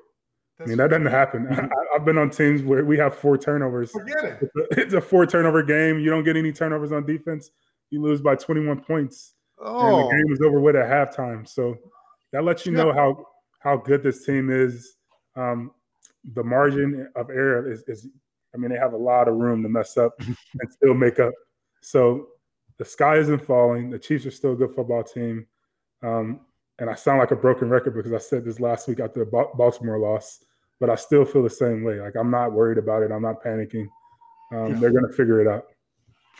[0.59, 1.47] I mean, that doesn't happen.
[1.51, 3.91] I, I've been on teams where we have four turnovers.
[3.91, 4.37] Forget it.
[4.41, 5.99] It's a, it's a four turnover game.
[5.99, 7.51] You don't get any turnovers on defense.
[7.91, 11.47] You lose by 21 points and Oh, the game was over with at halftime.
[11.47, 11.77] So
[12.33, 13.23] that lets you know how
[13.59, 14.95] how good this team is.
[15.35, 15.71] Um,
[16.33, 18.07] the margin of error is, is,
[18.53, 21.33] I mean, they have a lot of room to mess up and still make up.
[21.81, 22.27] So
[22.77, 23.89] the sky isn't falling.
[23.89, 25.47] The Chiefs are still a good football team.
[26.03, 26.41] Um,
[26.79, 29.47] and I sound like a broken record because I said this last week after the
[29.55, 30.43] Baltimore loss,
[30.79, 31.99] but I still feel the same way.
[31.99, 33.11] Like I'm not worried about it.
[33.11, 33.87] I'm not panicking.
[34.53, 34.79] Um, Yeah.
[34.79, 35.65] They're going to figure it out.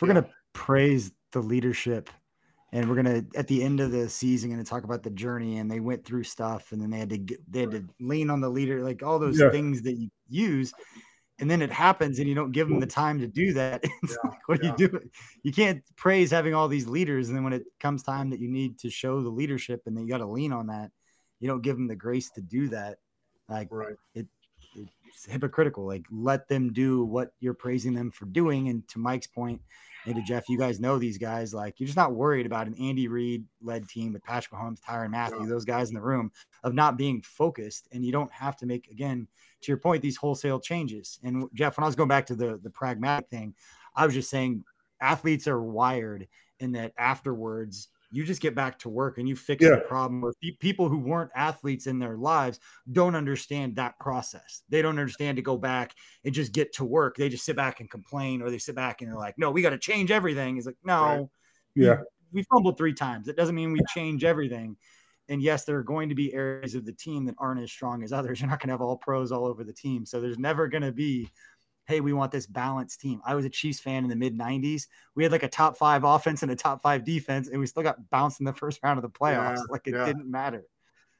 [0.00, 2.08] We're gonna praise the leadership
[2.72, 5.70] and we're gonna at the end of the season gonna talk about the journey and
[5.70, 8.40] they went through stuff and then they had to get, they had to lean on
[8.40, 9.50] the leader like all those Yeah.
[9.50, 10.72] things that you use
[11.40, 14.18] and then it happens and you don't give them the time to do that it's
[14.22, 14.74] Yeah, like what yeah.
[14.76, 15.10] do you do
[15.42, 18.48] you can't praise having all these leaders and then when it comes time that you
[18.48, 20.90] need to show the leadership and then you got to lean on that
[21.40, 22.98] you don't give them the grace to do that
[23.48, 23.96] like right.
[24.14, 25.86] It's hypocritical.
[25.86, 28.68] Like let them do what you're praising them for doing.
[28.68, 29.60] And to Mike's point,
[30.06, 31.52] and to Jeff, you guys know these guys.
[31.52, 35.10] Like you're just not worried about an Andy Reid led team with Patrick Mahomes, Tyrann
[35.10, 36.30] Mathieu, those guys in the room
[36.64, 37.88] of not being focused.
[37.92, 39.26] And you don't have to make again
[39.62, 41.18] to your point these wholesale changes.
[41.22, 43.54] And Jeff, when I was going back to the the pragmatic thing,
[43.94, 44.64] I was just saying
[45.00, 46.28] athletes are wired
[46.60, 49.70] in that afterwards you just get back to work and you fix yeah.
[49.70, 50.24] the problem.
[50.24, 52.58] Or people who weren't athletes in their lives
[52.90, 54.62] don't understand that process.
[54.68, 55.94] They don't understand to go back
[56.24, 57.16] and just get to work.
[57.16, 59.62] They just sit back and complain, or they sit back and they're like, "No, we
[59.62, 61.26] got to change everything." It's like, no, right.
[61.74, 61.96] yeah,
[62.32, 63.28] we, we fumbled three times.
[63.28, 64.76] It doesn't mean we change everything.
[65.30, 68.02] And yes, there are going to be areas of the team that aren't as strong
[68.02, 68.40] as others.
[68.40, 70.06] You're not going to have all pros all over the team.
[70.06, 71.28] So there's never going to be
[71.88, 73.20] hey, we want this balanced team.
[73.24, 74.86] I was a Chiefs fan in the mid 90s.
[75.14, 77.82] We had like a top five offense and a top five defense, and we still
[77.82, 79.56] got bounced in the first round of the playoffs.
[79.56, 80.04] Yeah, like it yeah.
[80.04, 80.64] didn't matter.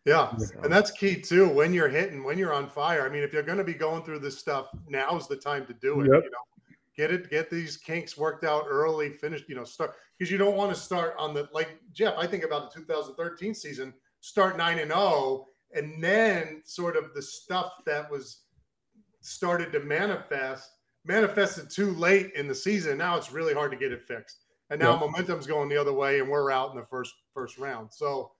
[0.04, 0.36] Yeah.
[0.36, 0.60] So.
[0.62, 1.48] And that's key too.
[1.48, 3.04] When you're hitting, when you're on fire.
[3.04, 5.72] I mean, if you're going to be going through this stuff, now's the time to
[5.72, 6.10] do it.
[6.12, 6.24] Yep.
[6.24, 10.30] You know, get it, get these kinks worked out early, finish, you know, start because
[10.30, 12.14] you don't want to start on the like Jeff.
[12.18, 17.22] I think about the 2013 season, start nine and zero, and then sort of the
[17.22, 18.42] stuff that was
[19.20, 20.70] started to manifest
[21.04, 22.98] manifested too late in the season.
[22.98, 24.44] Now it's really hard to get it fixed.
[24.70, 27.90] And now momentum's going the other way, and we're out in the first first round.
[27.90, 28.32] So,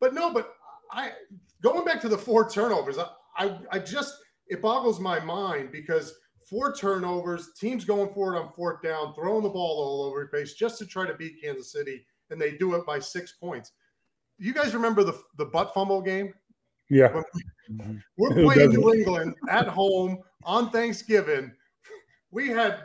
[0.00, 0.54] but no, but
[0.90, 1.12] I
[1.62, 4.16] going back to the four turnovers, I I, I just
[4.48, 6.14] it boggles my mind because
[6.44, 10.28] four turnovers, teams going for it on fourth down, throwing the ball all over the
[10.28, 13.72] place just to try to beat Kansas City, and they do it by six points.
[14.38, 16.34] You guys remember the the butt fumble game?
[16.90, 17.08] Yeah.
[17.08, 17.38] Mm-hmm.
[18.18, 21.52] We're playing New England at home on Thanksgiving.
[22.30, 22.80] We had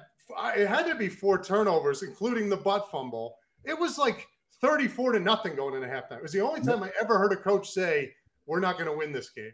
[0.58, 3.36] it had to be four turnovers, including the butt fumble.
[3.66, 4.28] It was like
[4.62, 6.18] 34 to nothing going into halftime.
[6.18, 8.14] It was the only time I ever heard a coach say,
[8.46, 9.52] We're not going to win this game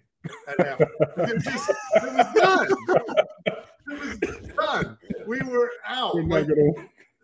[0.48, 0.88] at halftime.
[1.18, 2.68] it, just, it was done.
[3.92, 4.98] It was done.
[5.26, 6.16] We were out.
[6.26, 6.48] Like,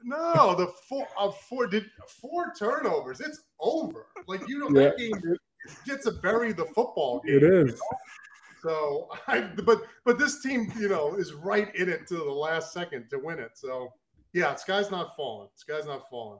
[0.03, 3.21] no, the four uh, four did four turnovers.
[3.21, 4.07] It's over.
[4.27, 4.89] Like you know, yeah.
[4.89, 5.37] that game
[5.86, 7.38] gets to bury the football game.
[7.38, 7.65] It is.
[7.65, 7.78] You know?
[8.65, 12.73] So I, but but this team, you know, is right in it to the last
[12.73, 13.51] second to win it.
[13.54, 13.93] So
[14.34, 15.49] yeah, sky's not falling.
[15.56, 16.39] Sky's not falling.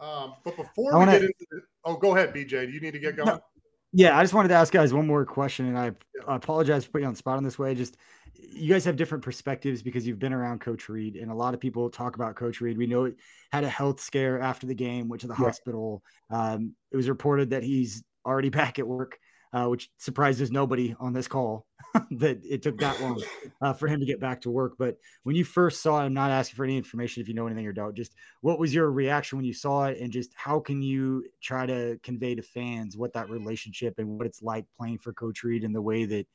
[0.00, 2.66] Um, but before we get into, the, oh, go ahead, BJ.
[2.66, 3.28] Do you need to get going?
[3.28, 3.40] No,
[3.92, 6.22] yeah, I just wanted to ask guys one more question, and I, yeah.
[6.26, 7.74] I apologize for putting you on the spot in this way.
[7.74, 7.96] Just
[8.34, 11.60] you guys have different perspectives because you've been around Coach Reid, and a lot of
[11.60, 12.78] people talk about Coach Reid.
[12.78, 13.16] We know it
[13.52, 15.44] had a health scare after the game, went to the yeah.
[15.44, 16.02] hospital.
[16.30, 19.18] Um, it was reported that he's already back at work
[19.52, 21.66] uh, which surprises nobody on this call
[22.10, 23.22] that it took that long
[23.62, 24.74] uh, for him to get back to work.
[24.78, 27.66] But when you first saw him, not asking for any information if you know anything
[27.66, 30.82] or don't, just what was your reaction when you saw it, and just how can
[30.82, 35.12] you try to convey to fans what that relationship and what it's like playing for
[35.12, 36.26] Coach Reid and the way that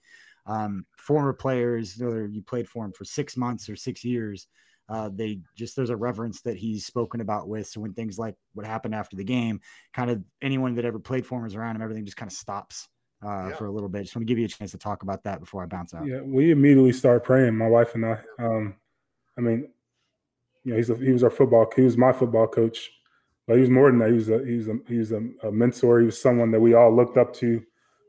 [0.45, 4.47] um, former players, whether you played for him for six months or six years,
[4.89, 7.67] uh, they just there's a reverence that he's spoken about with.
[7.67, 9.61] So when things like what happened after the game,
[9.93, 12.37] kind of anyone that ever played for him is around him, everything just kind of
[12.37, 12.89] stops
[13.23, 13.55] uh, yeah.
[13.55, 14.03] for a little bit.
[14.03, 16.05] Just want to give you a chance to talk about that before I bounce out.
[16.05, 18.19] Yeah, we immediately start praying, my wife and I.
[18.39, 18.75] Um,
[19.37, 19.69] I mean,
[20.63, 21.71] you know, he's a, he was our football.
[21.75, 22.91] He was my football coach,
[23.47, 24.09] but he was more than that.
[24.09, 25.99] He was a he was a he was a, a mentor.
[25.99, 27.63] He was someone that we all looked up to.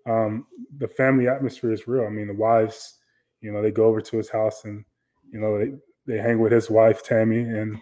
[0.07, 2.05] Um, the family atmosphere is real.
[2.05, 2.99] I mean, the wives,
[3.41, 4.85] you know, they go over to his house and
[5.31, 5.73] you know they
[6.07, 7.81] they hang with his wife Tammy, and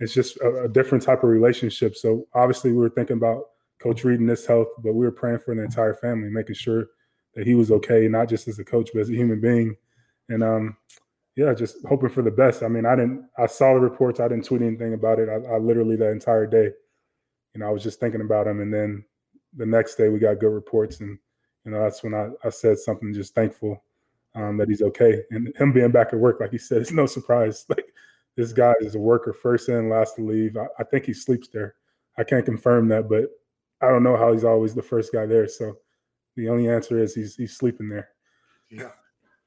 [0.00, 1.96] it's just a, a different type of relationship.
[1.96, 3.44] So obviously, we were thinking about
[3.80, 6.86] Coach Reid and his health, but we were praying for the entire family, making sure
[7.34, 9.74] that he was okay, not just as a coach, but as a human being.
[10.28, 10.76] And um,
[11.36, 12.62] yeah, just hoping for the best.
[12.62, 15.28] I mean, I didn't, I saw the reports, I didn't tweet anything about it.
[15.28, 16.70] I, I literally that entire day,
[17.54, 18.60] you know, I was just thinking about him.
[18.60, 19.04] And then
[19.56, 21.00] the next day we got good reports.
[21.00, 21.18] And,
[21.64, 23.82] you know, that's when I, I said something just thankful
[24.34, 25.22] um, that he's okay.
[25.30, 27.64] And him being back at work, like he said, it's no surprise.
[27.68, 27.92] Like
[28.36, 30.56] this guy is a worker, first in, last to leave.
[30.56, 31.74] I, I think he sleeps there.
[32.18, 33.30] I can't confirm that, but
[33.80, 35.48] I don't know how he's always the first guy there.
[35.48, 35.76] So
[36.36, 38.10] the only answer is he's he's sleeping there.
[38.70, 38.90] Yeah.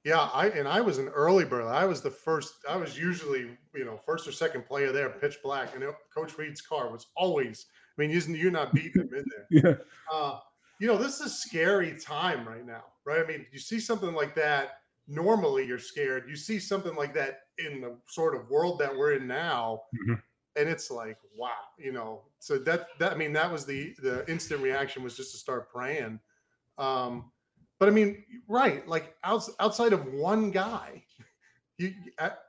[0.04, 1.66] Yeah, I and I was an early bird.
[1.66, 2.54] I was the first.
[2.70, 6.62] I was usually, you know, first or second player there, pitch black, and Coach Reid's
[6.62, 7.66] car was always.
[7.98, 9.48] I mean, you're, you're not beating him in there.
[9.50, 10.16] yeah.
[10.16, 10.38] Uh,
[10.80, 13.24] you know, this is a scary time right now, right?
[13.24, 14.80] I mean, you see something like that.
[15.08, 16.26] Normally, you're scared.
[16.28, 20.16] You see something like that in the sort of world that we're in now, mm-hmm
[20.56, 24.30] and it's like wow you know so that that i mean that was the the
[24.30, 26.20] instant reaction was just to start praying
[26.78, 27.32] um
[27.80, 31.04] but i mean right like outside of one guy
[31.78, 31.94] you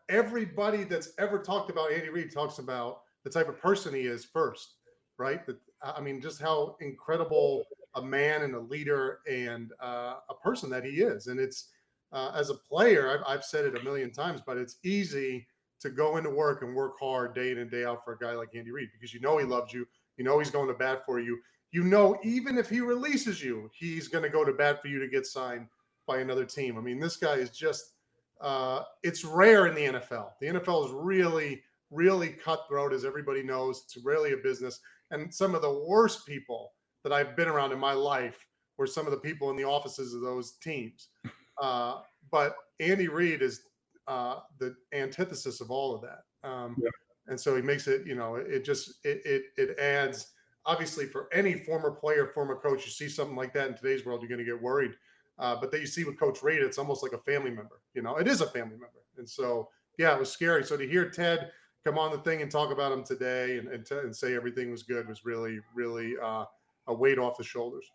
[0.08, 4.24] everybody that's ever talked about andy reid talks about the type of person he is
[4.24, 4.74] first
[5.18, 5.40] right
[5.82, 7.64] i mean just how incredible
[7.96, 11.70] a man and a leader and uh, a person that he is and it's
[12.12, 15.46] uh, as a player, I've, I've said it a million times, but it's easy
[15.80, 18.32] to go into work and work hard day in and day out for a guy
[18.32, 21.02] like Andy Reid because you know he loves you, you know he's going to bat
[21.04, 21.38] for you,
[21.72, 24.98] you know even if he releases you, he's going to go to bat for you
[24.98, 25.66] to get signed
[26.06, 26.78] by another team.
[26.78, 27.92] I mean, this guy is just
[28.40, 30.30] uh, it's rare in the NFL.
[30.40, 33.82] The NFL is really, really cutthroat, as everybody knows.
[33.84, 34.80] It's really a business.
[35.10, 36.72] And some of the worst people
[37.06, 38.44] that I've been around in my life
[38.78, 41.08] were some of the people in the offices of those teams.
[41.58, 43.62] Uh, but Andy Reid is
[44.08, 46.46] uh, the antithesis of all of that.
[46.46, 46.90] Um, yeah.
[47.28, 50.34] And so he makes it, you know, it just it, it it adds
[50.66, 54.20] obviously for any former player, former coach, you see something like that in today's world,
[54.20, 54.92] you're going to get worried.
[55.38, 57.80] Uh, but that you see with Coach Reid, it's almost like a family member.
[57.94, 60.62] You know, it is a family member, and so yeah, it was scary.
[60.62, 61.52] So to hear Ted
[61.86, 64.70] come on the thing and talk about him today and and, t- and say everything
[64.70, 66.44] was good was really really uh,
[66.88, 67.86] a weight off the shoulders.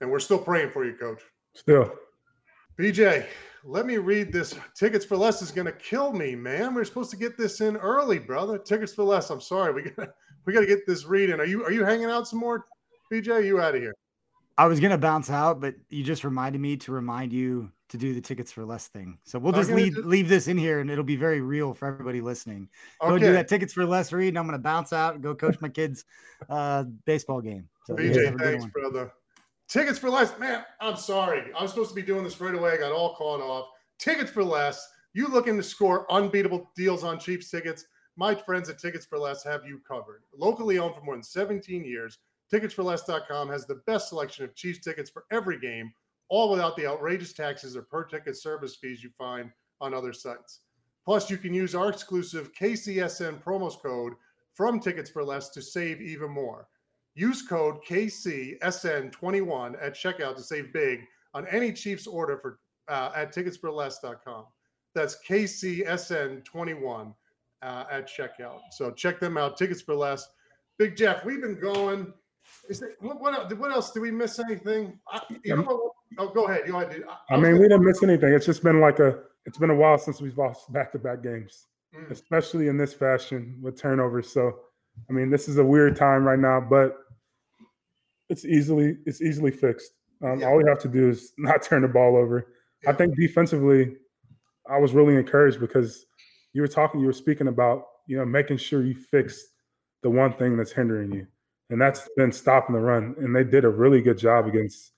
[0.00, 1.22] And we're still praying for you, Coach.
[1.54, 1.92] Still.
[2.78, 3.26] BJ,
[3.64, 4.54] let me read this.
[4.74, 6.74] Tickets for less is going to kill me, man.
[6.74, 8.58] We're supposed to get this in early, brother.
[8.58, 9.30] Tickets for less.
[9.30, 9.72] I'm sorry.
[9.74, 10.08] We got
[10.46, 11.40] we got to get this read in.
[11.40, 12.66] Are you are you hanging out some more,
[13.12, 13.44] BJ?
[13.46, 13.94] You out of here?
[14.58, 18.14] I was gonna bounce out, but you just reminded me to remind you to do
[18.14, 19.18] the tickets for less thing.
[19.22, 22.22] So we'll just leave leave this in here, and it'll be very real for everybody
[22.22, 22.68] listening.
[23.02, 25.60] Go do that tickets for less read, and I'm gonna bounce out and go coach
[25.60, 26.06] my kids'
[26.48, 27.68] uh, baseball game.
[27.84, 29.12] So BJ, thanks, brother.
[29.68, 30.64] Tickets for less, man.
[30.80, 31.52] I'm sorry.
[31.52, 32.72] I was supposed to be doing this right away.
[32.72, 33.68] I got all caught off.
[33.98, 34.88] Tickets for less.
[35.12, 37.84] You looking to score unbeatable deals on cheap tickets?
[38.16, 40.22] My friends at Tickets for Less have you covered.
[40.34, 42.18] Locally owned for more than 17 years.
[42.52, 45.92] Ticketsforless.com has the best selection of Chiefs tickets for every game,
[46.32, 49.50] all without the outrageous taxes or per ticket service fees you find
[49.82, 50.60] on other sites.
[51.04, 54.14] Plus, you can use our exclusive KCSN promo code
[54.54, 56.68] from Tickets for Less to save even more.
[57.14, 61.00] Use code KCSN21 at checkout to save big
[61.34, 64.46] on any Chiefs order for uh, at ticketsforless.com.
[64.94, 67.14] That's KCSN21
[67.60, 68.60] uh, at checkout.
[68.70, 69.58] So check them out.
[69.58, 70.26] Tickets for Less.
[70.78, 72.10] Big Jeff, we've been going
[72.68, 73.90] is there, what, what, what else?
[73.90, 74.98] Did we miss anything?
[75.08, 76.62] I, you know Oh, go ahead.
[76.66, 77.02] Go ahead.
[77.30, 78.32] I, I mean, we didn't miss anything.
[78.32, 79.20] It's just been like a.
[79.44, 82.08] It's been a while since we've lost back-to-back games, mm.
[82.10, 84.32] especially in this fashion with turnovers.
[84.32, 84.60] So,
[85.10, 86.96] I mean, this is a weird time right now, but
[88.28, 89.92] it's easily it's easily fixed.
[90.22, 90.46] Um, yeah.
[90.46, 92.46] All we have to do is not turn the ball over.
[92.84, 92.90] Yeah.
[92.90, 93.96] I think defensively,
[94.68, 96.06] I was really encouraged because
[96.52, 99.48] you were talking, you were speaking about you know making sure you fix
[100.02, 101.26] the one thing that's hindering you
[101.72, 103.14] and that's been stopping the run.
[103.18, 104.92] And they did a really good job against,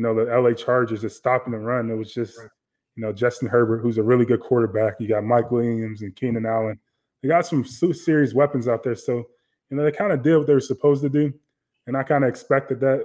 [0.00, 1.90] you know, the LA Chargers at stopping the run.
[1.90, 2.38] It was just,
[2.96, 4.94] you know, Justin Herbert, who's a really good quarterback.
[4.98, 6.80] You got Mike Williams and Keenan Allen.
[7.22, 8.94] They got some serious weapons out there.
[8.94, 9.26] So,
[9.68, 11.34] you know, they kind of did what they were supposed to do.
[11.86, 13.04] And I kind of expected that.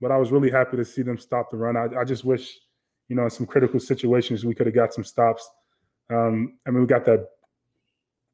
[0.00, 1.76] But I was really happy to see them stop the run.
[1.76, 2.58] I, I just wish,
[3.10, 5.46] you know, in some critical situations, we could have got some stops.
[6.08, 7.28] Um, I mean, we got that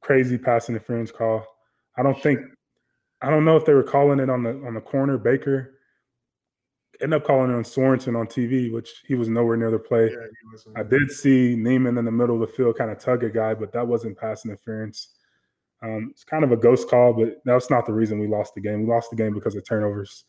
[0.01, 1.45] crazy pass interference call.
[1.99, 2.39] I don't think
[3.21, 5.19] I don't know if they were calling it on the on the corner.
[5.19, 5.76] Baker
[7.01, 10.11] ended up calling on Sorensen on TV, which he was nowhere near the play.
[10.11, 13.31] Yeah, I did see Niemann in the middle of the field kind of tug a
[13.31, 15.09] guy, but that wasn't pass interference.
[15.83, 18.61] Um, it's kind of a ghost call, but that's not the reason we lost the
[18.61, 18.83] game.
[18.83, 20.25] We lost the game because of turnovers.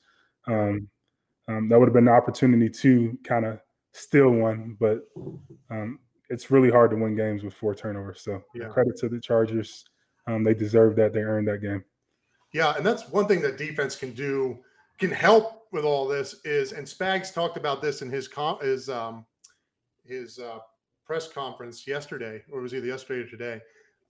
[0.47, 0.89] Um,
[1.47, 3.60] um, that would have been an opportunity to kind of
[3.93, 4.99] steal one, but
[5.71, 5.99] um,
[6.30, 8.21] it's really hard to win games with four turnovers.
[8.21, 8.67] So yeah.
[8.67, 9.86] credit to the Chargers.
[10.27, 11.13] Um, they deserve that.
[11.13, 11.84] They earned that game.
[12.53, 14.60] Yeah, and that's one thing that defense can do,
[14.99, 18.89] can help with all this is, and Spags talked about this in his com- his
[18.89, 19.25] um
[20.06, 20.60] his uh,
[21.06, 23.62] press conference yesterday, or was either yesterday or today.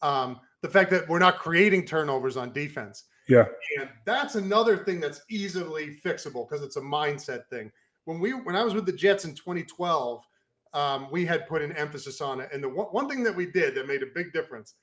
[0.01, 3.05] Um, the fact that we're not creating turnovers on defense.
[3.27, 3.45] Yeah,
[3.79, 7.71] and that's another thing that's easily fixable because it's a mindset thing.
[8.05, 10.23] When we when I was with the Jets in 2012,
[10.73, 13.51] um, we had put an emphasis on it, and the one, one thing that we
[13.51, 14.75] did that made a big difference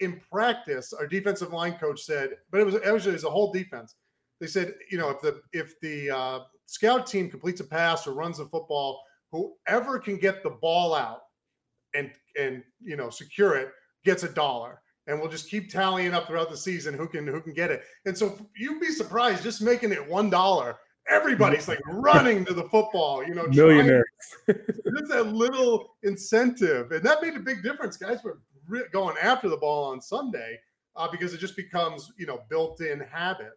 [0.00, 3.52] in practice, our defensive line coach said, but it was actually it was a whole
[3.52, 3.94] defense.
[4.42, 8.12] They said, you know, if the if the uh, scout team completes a pass or
[8.12, 9.00] runs a football,
[9.30, 11.20] whoever can get the ball out
[11.94, 13.70] and and you know secure it
[14.04, 14.82] gets a dollar.
[15.06, 17.84] And we'll just keep tallying up throughout the season who can who can get it.
[18.04, 20.76] And so you'd be surprised just making it one dollar.
[21.08, 24.04] Everybody's like running to the football, you know, millionaires.
[24.48, 27.96] There's that little incentive, and that made a big difference.
[27.96, 30.58] Guys were re- going after the ball on Sunday
[30.96, 33.52] uh, because it just becomes you know built-in habit.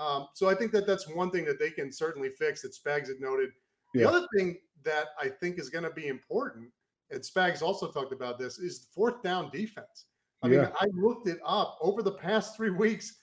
[0.00, 2.62] Um, so I think that that's one thing that they can certainly fix.
[2.62, 3.50] That Spags had noted.
[3.94, 4.08] The yeah.
[4.08, 6.70] other thing that I think is going to be important,
[7.10, 10.06] and Spags also talked about this, is fourth down defense.
[10.42, 10.62] I yeah.
[10.62, 13.16] mean, I looked it up over the past three weeks.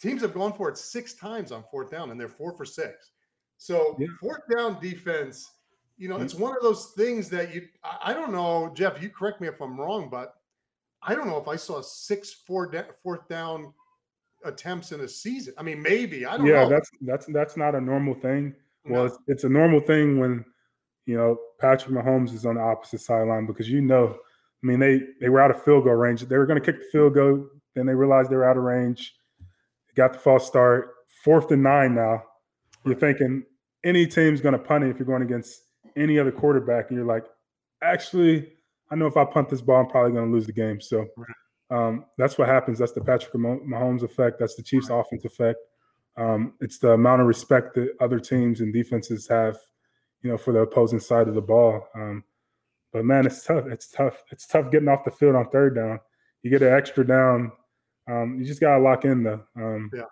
[0.00, 3.12] Teams have gone for it six times on fourth down, and they're four for six.
[3.56, 4.08] So yeah.
[4.20, 5.48] fourth down defense
[5.96, 7.68] you know, it's one of those things that you,
[8.02, 10.34] I don't know, Jeff, you correct me if I'm wrong, but
[11.02, 13.72] I don't know if I saw six four fourth down
[14.44, 15.54] attempts in a season.
[15.58, 16.68] I mean, maybe I don't yeah, know.
[16.68, 18.54] that's that's that's not a normal thing.
[18.84, 19.06] Well, no.
[19.06, 20.44] it's, it's a normal thing when
[21.06, 24.16] you know Patrick Mahomes is on the opposite sideline because you know,
[24.62, 26.22] I mean, they they were out of field goal range.
[26.22, 28.62] They were going to kick the field goal, then they realized they were out of
[28.62, 29.14] range.
[29.94, 30.90] Got the false start.
[31.22, 32.22] Fourth and nine now.
[32.84, 33.44] You're thinking
[33.84, 35.62] any team's going to punt it if you're going against
[35.96, 37.24] any other quarterback, and you're like,
[37.82, 38.52] actually,
[38.90, 40.80] I know if I punt this ball, I'm probably going to lose the game.
[40.80, 41.06] So
[41.74, 42.78] um, that's what happens.
[42.78, 44.38] That's the Patrick Mahomes effect.
[44.38, 45.58] That's the Chiefs' offense effect.
[46.16, 49.56] Um, it's the amount of respect that other teams and defenses have,
[50.22, 51.88] you know, for the opposing side of the ball.
[51.96, 52.22] Um,
[52.92, 53.66] but man, it's tough.
[53.66, 54.22] It's tough.
[54.30, 55.98] It's tough getting off the field on third down.
[56.42, 57.50] You get an extra down.
[58.08, 59.42] Um, you just gotta lock in though.
[59.56, 60.02] Um, yeah,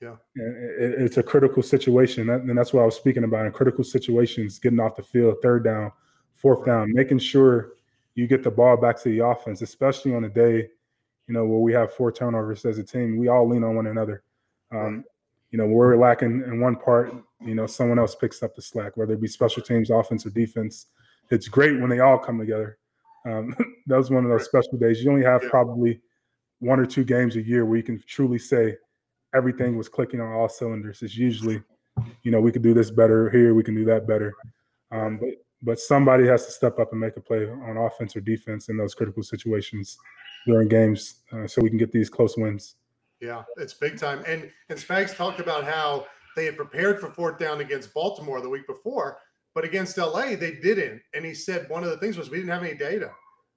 [0.00, 0.14] yeah.
[0.36, 3.46] It, it's a critical situation, and that's what I was speaking about.
[3.46, 5.90] In critical situations, getting off the field, third down,
[6.34, 7.72] fourth down, making sure
[8.14, 10.68] you get the ball back to the offense, especially on a day,
[11.28, 13.18] you know, where we have four turnovers as a team.
[13.18, 14.22] We all lean on one another.
[14.72, 15.04] Um,
[15.50, 18.62] you know, where we're lacking in one part, you know, someone else picks up the
[18.62, 20.86] slack, whether it be special teams, offense, or defense.
[21.30, 22.78] It's great when they all come together.
[23.26, 23.54] Um,
[23.86, 25.02] that was one of those special days.
[25.02, 26.00] You only have probably
[26.60, 28.76] one or two games a year where you can truly say
[29.34, 31.02] everything was clicking on all cylinders.
[31.02, 31.62] It's usually,
[32.22, 34.34] you know, we could do this better here, we can do that better.
[34.90, 38.20] Um, but but somebody has to step up and make a play on offense or
[38.20, 39.98] defense in those critical situations
[40.46, 42.76] during games uh, so we can get these close wins.
[43.20, 44.22] Yeah, it's big time.
[44.26, 48.48] And and Spags talked about how they had prepared for fourth down against Baltimore the
[48.48, 49.18] week before,
[49.54, 51.02] but against LA they didn't.
[51.14, 53.10] And he said one of the things was we didn't have any data.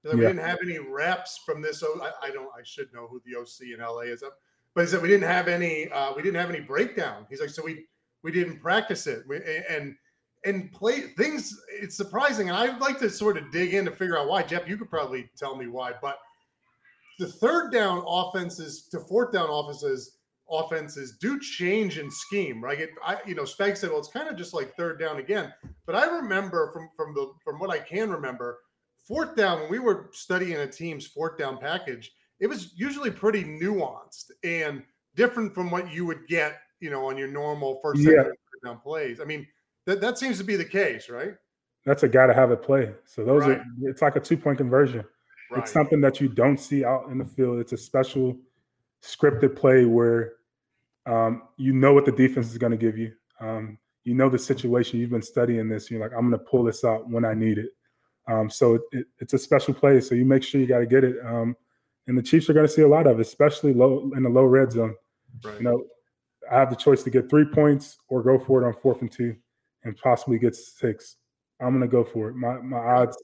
[0.04, 1.84] Like, we didn't have any reps from this.
[1.84, 2.50] I, I, don't.
[2.58, 4.24] I should know who the OC in LA is.
[4.24, 4.36] Up,
[4.74, 5.92] but he said we didn't have any.
[5.92, 7.28] Uh, we didn't have any breakdown.
[7.30, 7.86] He's like, so we
[8.24, 9.24] we didn't practice it.
[9.28, 9.96] We, and
[10.44, 11.56] and play things.
[11.70, 14.42] It's surprising, and I'd like to sort of dig in to figure out why.
[14.42, 16.18] Jeff, you could probably tell me why, but
[17.22, 20.18] the third down offenses to fourth down offenses
[20.50, 22.82] offenses do change in scheme, right?
[22.82, 25.54] It, I, you know, Spag said, well, it's kind of just like third down again.
[25.86, 28.58] But I remember from from the from what I can remember,
[29.08, 33.44] fourth down when we were studying a team's fourth down package, it was usually pretty
[33.44, 34.82] nuanced and
[35.16, 38.24] different from what you would get, you know, on your normal first yeah.
[38.66, 39.22] down plays.
[39.22, 39.46] I mean,
[39.86, 41.36] that, that seems to be the case, right?
[41.86, 42.92] That's a got to have it play.
[43.06, 43.60] So those right.
[43.60, 45.06] are it's like a two point conversion.
[45.52, 45.62] Right.
[45.62, 47.60] It's something that you don't see out in the field.
[47.60, 48.38] It's a special
[49.04, 50.34] scripted play where
[51.06, 53.12] um, you know what the defense is going to give you.
[53.40, 55.00] Um, you know the situation.
[55.00, 55.92] You've been studying this.
[55.92, 57.70] You're like, I'm going to pull this out when I need it.
[58.28, 60.00] Um, so it, it, it's a special play.
[60.00, 61.18] So you make sure you got to get it.
[61.26, 61.56] Um,
[62.08, 64.30] and the Chiefs are going to see a lot of, it, especially low in the
[64.30, 64.96] low red zone.
[65.44, 65.58] Right.
[65.58, 65.84] You know,
[66.52, 69.12] I have the choice to get three points or go for it on fourth and
[69.12, 69.36] two
[69.84, 71.18] and possibly get six,
[71.60, 72.36] I'm going to go for it.
[72.36, 73.18] My my odds,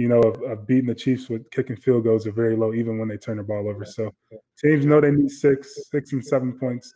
[0.00, 2.98] you know, of, of, beating the Chiefs with kicking field goals are very low, even
[2.98, 3.84] when they turn the ball over.
[3.84, 4.14] So
[4.58, 6.94] teams know they need six, six and seven points,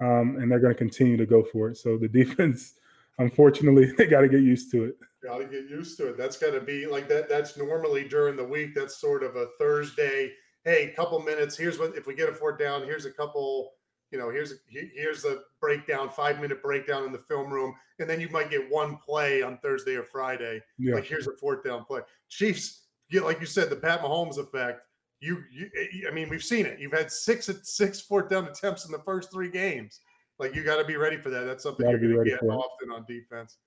[0.00, 1.78] um, and they're going to continue to go for it.
[1.78, 2.74] So the defense,
[3.18, 4.98] unfortunately, they got to get used to it.
[5.20, 6.16] Got to get used to it.
[6.16, 7.28] That's got to be like that.
[7.28, 8.72] That's normally during the week.
[8.72, 10.30] That's sort of a Thursday.
[10.64, 11.56] Hey, couple minutes.
[11.56, 12.84] Here's what if we get a fourth down.
[12.84, 13.72] Here's a couple
[14.10, 18.08] you know, here's a, here's a breakdown, five minute breakdown in the film room, and
[18.08, 20.62] then you might get one play on Thursday or Friday.
[20.78, 20.94] Yeah.
[20.94, 22.00] Like here's a fourth down play.
[22.28, 24.82] Chiefs, get like you said, the Pat Mahomes effect.
[25.20, 26.78] You, you, eh, I mean, we've seen it.
[26.78, 30.00] You've had six six fourth down attempts in the first three games.
[30.38, 31.44] Like you got to be ready for that.
[31.44, 33.58] That's something you're going to get often on defense.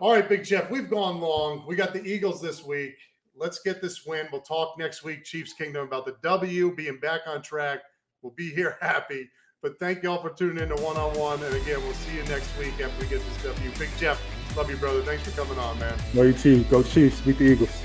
[0.00, 1.64] All right, Big Jeff, we've gone long.
[1.66, 2.96] We got the Eagles this week.
[3.36, 4.28] Let's get this win.
[4.30, 7.80] We'll talk next week, Chiefs Kingdom, about the W being back on track.
[8.22, 9.30] We'll be here happy.
[9.64, 11.42] But thank y'all for tuning in to One on One.
[11.42, 13.70] And again, we'll see you next week after we get this W.
[13.78, 14.20] Big Jeff,
[14.58, 15.00] love you, brother.
[15.00, 15.96] Thanks for coming on, man.
[16.12, 16.64] Love you too.
[16.64, 17.22] Go Chiefs.
[17.22, 17.82] Beat the Eagles.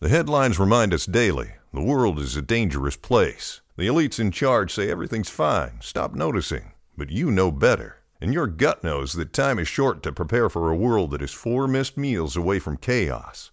[0.00, 3.60] The headlines remind us daily the world is a dangerous place.
[3.76, 6.72] The elites in charge say everything's fine, stop noticing.
[6.96, 7.98] But you know better.
[8.20, 11.30] And your gut knows that time is short to prepare for a world that is
[11.30, 13.52] four missed meals away from chaos.